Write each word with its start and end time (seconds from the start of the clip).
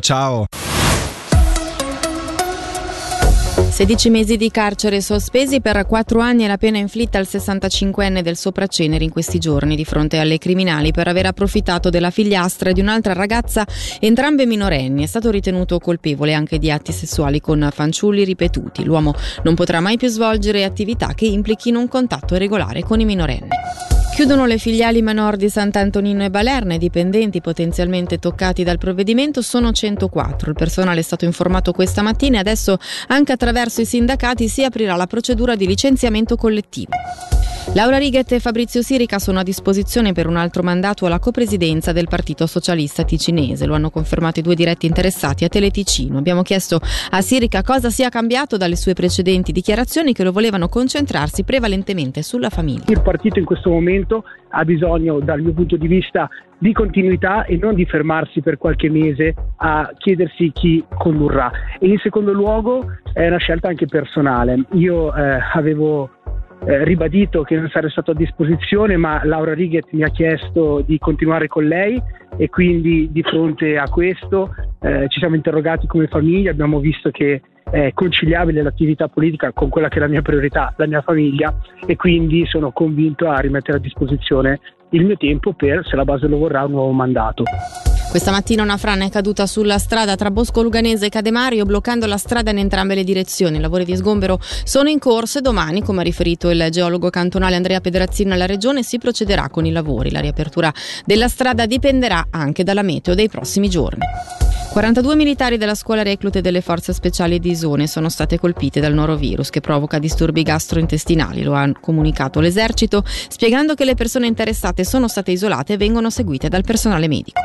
Ciao. 0.00 0.46
16 3.68 4.08
mesi 4.08 4.38
di 4.38 4.50
carcere 4.50 5.02
sospesi 5.02 5.60
per 5.60 5.84
4 5.84 6.18
anni 6.18 6.44
è 6.44 6.46
la 6.46 6.56
pena 6.56 6.78
inflitta 6.78 7.18
al 7.18 7.26
65enne 7.28 8.22
del 8.22 8.38
Sopraceneri 8.38 9.04
in 9.04 9.10
questi 9.10 9.38
giorni 9.38 9.76
di 9.76 9.84
fronte 9.84 10.16
alle 10.16 10.38
criminali 10.38 10.92
per 10.92 11.08
aver 11.08 11.26
approfittato 11.26 11.90
della 11.90 12.08
figliastra 12.08 12.72
di 12.72 12.80
un'altra 12.80 13.12
ragazza, 13.12 13.66
entrambe 14.00 14.46
minorenni. 14.46 15.02
È 15.02 15.06
stato 15.06 15.30
ritenuto 15.30 15.78
colpevole 15.78 16.32
anche 16.32 16.58
di 16.58 16.70
atti 16.70 16.90
sessuali 16.90 17.42
con 17.42 17.68
fanciulli 17.70 18.24
ripetuti. 18.24 18.84
L'uomo 18.84 19.12
non 19.42 19.54
potrà 19.54 19.80
mai 19.80 19.98
più 19.98 20.08
svolgere 20.08 20.64
attività 20.64 21.12
che 21.12 21.26
implichino 21.26 21.78
un 21.78 21.88
contatto 21.88 22.38
regolare 22.38 22.82
con 22.82 22.98
i 22.98 23.04
minorenni. 23.04 23.48
Chiudono 24.14 24.44
le 24.44 24.58
filiali 24.58 25.00
Manor 25.00 25.36
di 25.36 25.48
Sant'Antonino 25.48 26.22
e 26.22 26.28
Balerne, 26.28 26.76
dipendenti 26.76 27.40
potenzialmente 27.40 28.18
toccati 28.18 28.62
dal 28.62 28.76
provvedimento 28.76 29.40
sono 29.40 29.72
104. 29.72 30.50
Il 30.50 30.54
personale 30.54 31.00
è 31.00 31.02
stato 31.02 31.24
informato 31.24 31.72
questa 31.72 32.02
mattina 32.02 32.36
e 32.36 32.40
adesso 32.40 32.76
anche 33.08 33.32
attraverso 33.32 33.80
i 33.80 33.86
sindacati 33.86 34.48
si 34.48 34.64
aprirà 34.64 34.96
la 34.96 35.06
procedura 35.06 35.56
di 35.56 35.66
licenziamento 35.66 36.36
collettivo. 36.36 36.90
Laura 37.74 37.96
Righet 37.96 38.30
e 38.32 38.38
Fabrizio 38.38 38.82
Sirica 38.82 39.18
sono 39.18 39.38
a 39.38 39.42
disposizione 39.42 40.12
per 40.12 40.26
un 40.26 40.36
altro 40.36 40.62
mandato 40.62 41.06
alla 41.06 41.18
copresidenza 41.18 41.92
del 41.92 42.06
Partito 42.06 42.46
Socialista 42.46 43.02
Ticinese. 43.02 43.64
Lo 43.64 43.72
hanno 43.72 43.88
confermato 43.88 44.40
i 44.40 44.42
due 44.42 44.54
diretti 44.54 44.84
interessati 44.84 45.44
a 45.44 45.48
Teleticino. 45.48 46.18
Abbiamo 46.18 46.42
chiesto 46.42 46.78
a 47.10 47.20
Sirica 47.22 47.62
cosa 47.62 47.88
sia 47.88 48.10
cambiato 48.10 48.58
dalle 48.58 48.76
sue 48.76 48.92
precedenti 48.92 49.52
dichiarazioni 49.52 50.12
che 50.12 50.22
lo 50.22 50.32
volevano 50.32 50.68
concentrarsi 50.68 51.44
prevalentemente 51.44 52.20
sulla 52.20 52.50
famiglia. 52.50 52.84
Il 52.88 53.00
partito 53.00 53.38
in 53.38 53.46
questo 53.46 53.70
momento 53.70 54.24
ha 54.50 54.64
bisogno, 54.66 55.20
dal 55.20 55.40
mio 55.40 55.54
punto 55.54 55.78
di 55.78 55.86
vista, 55.86 56.28
di 56.58 56.74
continuità 56.74 57.46
e 57.46 57.56
non 57.56 57.74
di 57.74 57.86
fermarsi 57.86 58.42
per 58.42 58.58
qualche 58.58 58.90
mese 58.90 59.34
a 59.56 59.90
chiedersi 59.96 60.52
chi 60.52 60.84
condurrà. 60.98 61.50
E 61.80 61.88
in 61.88 61.98
secondo 62.02 62.34
luogo 62.34 62.84
è 63.14 63.26
una 63.26 63.38
scelta 63.38 63.68
anche 63.68 63.86
personale. 63.86 64.66
Io 64.72 65.14
eh, 65.14 65.38
avevo 65.54 66.10
eh, 66.64 66.84
ribadito 66.84 67.42
che 67.42 67.56
non 67.56 67.68
sarei 67.68 67.90
stato 67.90 68.12
a 68.12 68.14
disposizione, 68.14 68.96
ma 68.96 69.24
Laura 69.24 69.54
Righet 69.54 69.88
mi 69.90 70.02
ha 70.04 70.08
chiesto 70.08 70.82
di 70.86 70.98
continuare 70.98 71.48
con 71.48 71.66
lei 71.66 72.00
e 72.36 72.48
quindi 72.48 73.10
di 73.10 73.22
fronte 73.22 73.76
a 73.76 73.88
questo 73.88 74.54
eh, 74.80 75.06
ci 75.08 75.18
siamo 75.18 75.34
interrogati 75.34 75.86
come 75.86 76.06
famiglia, 76.06 76.50
abbiamo 76.50 76.78
visto 76.78 77.10
che 77.10 77.42
è 77.70 77.92
conciliabile 77.94 78.62
l'attività 78.62 79.08
politica 79.08 79.52
con 79.52 79.68
quella 79.68 79.88
che 79.88 79.96
è 79.96 80.00
la 80.00 80.08
mia 80.08 80.22
priorità, 80.22 80.74
la 80.76 80.86
mia 80.86 81.00
famiglia 81.00 81.54
e 81.86 81.96
quindi 81.96 82.44
sono 82.46 82.70
convinto 82.70 83.28
a 83.28 83.38
rimettere 83.38 83.78
a 83.78 83.80
disposizione 83.80 84.60
il 84.90 85.04
mio 85.04 85.16
tempo 85.16 85.54
per, 85.54 85.86
se 85.86 85.96
la 85.96 86.04
base 86.04 86.26
lo 86.26 86.36
vorrà, 86.36 86.64
un 86.64 86.72
nuovo 86.72 86.92
mandato. 86.92 87.44
Questa 88.12 88.30
mattina 88.30 88.62
una 88.62 88.76
frana 88.76 89.06
è 89.06 89.08
caduta 89.08 89.46
sulla 89.46 89.78
strada 89.78 90.16
tra 90.16 90.30
Bosco 90.30 90.60
Luganese 90.60 91.06
e 91.06 91.08
Cademario, 91.08 91.64
bloccando 91.64 92.04
la 92.04 92.18
strada 92.18 92.50
in 92.50 92.58
entrambe 92.58 92.94
le 92.94 93.04
direzioni. 93.04 93.56
I 93.56 93.60
lavori 93.60 93.86
di 93.86 93.96
sgombero 93.96 94.38
sono 94.64 94.90
in 94.90 94.98
corso 94.98 95.38
e 95.38 95.40
domani, 95.40 95.82
come 95.82 96.00
ha 96.00 96.04
riferito 96.04 96.50
il 96.50 96.68
geologo 96.70 97.08
cantonale 97.08 97.56
Andrea 97.56 97.80
Pedrazzino 97.80 98.34
alla 98.34 98.44
Regione, 98.44 98.82
si 98.82 98.98
procederà 98.98 99.48
con 99.48 99.64
i 99.64 99.72
lavori. 99.72 100.10
La 100.10 100.20
riapertura 100.20 100.70
della 101.06 101.26
strada 101.26 101.64
dipenderà 101.64 102.26
anche 102.28 102.64
dalla 102.64 102.82
meteo 102.82 103.14
dei 103.14 103.30
prossimi 103.30 103.70
giorni. 103.70 104.04
42 104.72 105.16
militari 105.16 105.56
della 105.56 105.74
scuola 105.74 106.02
reclute 106.02 106.42
delle 106.42 106.60
forze 106.60 106.92
speciali 106.92 107.38
di 107.38 107.52
Isone 107.52 107.86
sono 107.86 108.10
state 108.10 108.38
colpite 108.38 108.78
dal 108.80 108.92
norovirus 108.92 109.48
che 109.48 109.62
provoca 109.62 109.98
disturbi 109.98 110.42
gastrointestinali. 110.42 111.42
Lo 111.42 111.54
ha 111.54 111.66
comunicato 111.80 112.40
l'esercito, 112.40 113.04
spiegando 113.06 113.72
che 113.72 113.86
le 113.86 113.94
persone 113.94 114.26
interessate 114.26 114.84
sono 114.84 115.08
state 115.08 115.30
isolate 115.30 115.72
e 115.72 115.76
vengono 115.78 116.10
seguite 116.10 116.50
dal 116.50 116.62
personale 116.62 117.08
medico. 117.08 117.40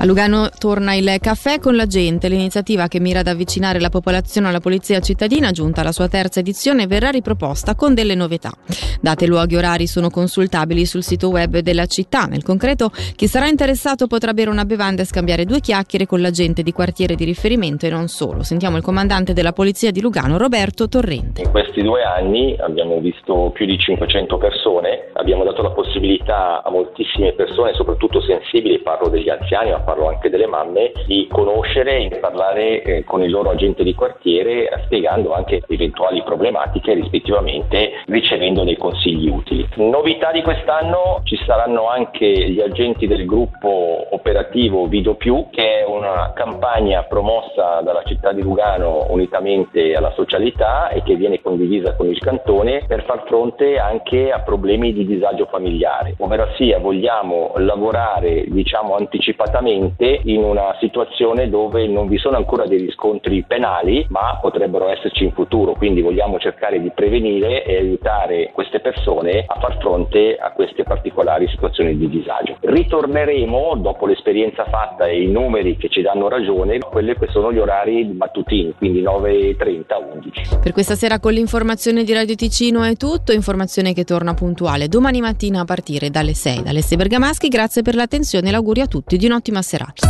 A 0.00 0.04
Lugano 0.04 0.48
torna 0.56 0.94
il 0.94 1.16
caffè 1.20 1.58
con 1.58 1.74
la 1.74 1.86
gente, 1.86 2.28
l'iniziativa 2.28 2.86
che 2.86 3.00
mira 3.00 3.18
ad 3.18 3.26
avvicinare 3.26 3.80
la 3.80 3.88
popolazione 3.88 4.46
alla 4.46 4.60
polizia 4.60 5.00
cittadina, 5.00 5.50
giunta 5.50 5.80
alla 5.80 5.90
sua 5.90 6.06
terza 6.06 6.38
edizione, 6.38 6.86
verrà 6.86 7.10
riproposta 7.10 7.74
con 7.74 7.94
delle 7.94 8.14
novità. 8.14 8.52
Date 9.00 9.26
luoghi 9.26 9.56
orari 9.56 9.88
sono 9.88 10.08
consultabili 10.08 10.86
sul 10.86 11.02
sito 11.02 11.30
web 11.30 11.58
della 11.58 11.86
città. 11.86 12.26
Nel 12.26 12.44
concreto, 12.44 12.90
chi 13.16 13.26
sarà 13.26 13.48
interessato 13.48 14.06
potrà 14.06 14.34
bere 14.34 14.50
una 14.50 14.64
bevanda 14.64 15.02
e 15.02 15.04
scambiare 15.04 15.44
due 15.44 15.58
chiacchiere 15.58 16.06
con 16.06 16.20
la 16.20 16.30
gente 16.30 16.62
di 16.62 16.70
quartiere 16.70 17.16
di 17.16 17.24
riferimento 17.24 17.84
e 17.84 17.90
non 17.90 18.06
solo. 18.06 18.44
Sentiamo 18.44 18.76
il 18.76 18.84
comandante 18.84 19.32
della 19.32 19.52
polizia 19.52 19.90
di 19.90 20.00
Lugano, 20.00 20.38
Roberto 20.38 20.86
Torrente. 20.86 21.42
In 21.42 21.50
questi 21.50 21.82
due 21.82 22.04
anni 22.04 22.56
abbiamo 22.60 23.00
visto 23.00 23.50
più 23.52 23.66
di 23.66 23.76
500 23.76 24.38
persone, 24.38 25.10
abbiamo 25.14 25.42
dato 25.42 25.60
la 25.60 25.70
possibilità 25.70 26.62
a 26.62 26.70
moltissime 26.70 27.32
persone, 27.32 27.74
soprattutto 27.74 28.20
sensibili, 28.20 28.78
parlo 28.78 29.08
degli 29.08 29.28
anziani, 29.28 29.70
ma 29.70 29.86
parlo 29.88 30.08
anche 30.08 30.28
delle 30.28 30.46
mamme, 30.46 30.92
di 31.06 31.26
conoscere 31.30 32.10
e 32.10 32.18
parlare 32.18 32.82
eh, 32.82 33.04
con 33.04 33.22
il 33.22 33.30
loro 33.30 33.48
agente 33.48 33.82
di 33.82 33.94
quartiere 33.94 34.68
spiegando 34.84 35.32
anche 35.32 35.62
eventuali 35.66 36.22
problematiche 36.22 36.92
rispettivamente 36.92 37.92
ricevendo 38.06 38.64
dei 38.64 38.76
consigli 38.76 39.30
utili. 39.30 39.66
Novità 39.76 40.30
di 40.30 40.42
quest'anno 40.42 41.22
ci 41.24 41.38
saranno 41.46 41.88
anche 41.88 42.26
gli 42.26 42.60
agenti 42.60 43.06
del 43.06 43.24
gruppo 43.24 44.08
operativo 44.10 44.86
Vido 44.88 45.14
Più 45.14 45.46
che 45.50 45.62
è 45.62 45.77
una 45.98 46.32
campagna 46.34 47.02
promossa 47.02 47.80
dalla 47.82 48.02
città 48.04 48.32
di 48.32 48.42
Lugano 48.42 49.06
unitamente 49.10 49.94
alla 49.94 50.12
socialità 50.12 50.88
e 50.88 51.02
che 51.02 51.16
viene 51.16 51.42
condivisa 51.42 51.94
con 51.94 52.06
il 52.06 52.18
cantone 52.18 52.84
per 52.86 53.04
far 53.04 53.24
fronte 53.26 53.78
anche 53.78 54.30
a 54.30 54.40
problemi 54.40 54.92
di 54.92 55.04
disagio 55.04 55.46
familiare, 55.46 56.14
ovvero 56.18 56.48
sia 56.56 56.78
vogliamo 56.78 57.52
lavorare 57.56 58.44
diciamo 58.48 58.94
anticipatamente 58.94 60.20
in 60.24 60.42
una 60.42 60.76
situazione 60.78 61.48
dove 61.48 61.86
non 61.86 62.08
vi 62.08 62.18
sono 62.18 62.36
ancora 62.36 62.66
dei 62.66 62.78
riscontri 62.78 63.44
penali, 63.46 64.06
ma 64.10 64.38
potrebbero 64.40 64.88
esserci 64.88 65.24
in 65.24 65.32
futuro, 65.32 65.72
quindi 65.72 66.00
vogliamo 66.00 66.38
cercare 66.38 66.80
di 66.80 66.90
prevenire 66.90 67.64
e 67.64 67.76
aiutare 67.76 68.50
queste 68.52 68.80
persone 68.80 69.44
a 69.46 69.58
far 69.58 69.78
fronte 69.78 70.36
a 70.36 70.52
queste 70.52 70.84
particolari 70.84 71.48
situazioni 71.48 71.96
di 71.96 72.08
disagio. 72.08 72.56
Ritorneremo 72.60 73.76
dopo 73.76 74.06
l'esperienza 74.06 74.64
fatta 74.64 75.06
e 75.06 75.22
i 75.22 75.26
numeri 75.26 75.76
che 75.76 75.87
che 75.88 75.90
ci 75.90 76.02
danno 76.02 76.28
ragione, 76.28 76.78
quelli 76.78 77.14
che 77.18 77.26
sono 77.30 77.52
gli 77.52 77.58
orari 77.58 78.04
mattutini, 78.12 78.74
quindi 78.76 79.02
9.30-11. 79.02 80.60
Per 80.62 80.72
questa 80.72 80.94
sera 80.94 81.18
con 81.18 81.32
l'informazione 81.32 82.04
di 82.04 82.12
Radio 82.12 82.34
Ticino 82.34 82.82
è 82.82 82.94
tutto, 82.94 83.32
informazione 83.32 83.94
che 83.94 84.04
torna 84.04 84.34
puntuale 84.34 84.88
domani 84.88 85.20
mattina 85.20 85.60
a 85.60 85.64
partire 85.64 86.10
dalle 86.10 86.34
6. 86.34 86.62
Dalle 86.62 86.82
6 86.82 86.96
Bergamaschi, 86.96 87.48
grazie 87.48 87.82
per 87.82 87.94
l'attenzione 87.94 88.48
e 88.48 88.52
l'augurio 88.52 88.84
a 88.84 88.86
tutti 88.86 89.16
di 89.16 89.26
un'ottima 89.26 89.62
serata. 89.62 90.06